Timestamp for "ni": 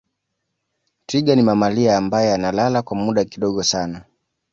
1.35-1.41